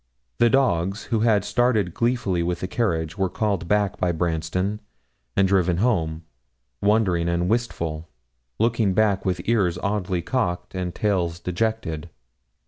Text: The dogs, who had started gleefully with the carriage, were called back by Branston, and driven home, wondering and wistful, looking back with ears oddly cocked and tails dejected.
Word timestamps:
The 0.39 0.49
dogs, 0.49 1.03
who 1.13 1.19
had 1.19 1.45
started 1.45 1.93
gleefully 1.93 2.41
with 2.41 2.61
the 2.61 2.67
carriage, 2.67 3.19
were 3.19 3.29
called 3.29 3.67
back 3.67 3.99
by 3.99 4.11
Branston, 4.11 4.81
and 5.35 5.47
driven 5.47 5.77
home, 5.77 6.23
wondering 6.81 7.29
and 7.29 7.47
wistful, 7.47 8.09
looking 8.57 8.95
back 8.95 9.25
with 9.25 9.47
ears 9.47 9.77
oddly 9.83 10.23
cocked 10.23 10.73
and 10.73 10.95
tails 10.95 11.39
dejected. 11.39 12.09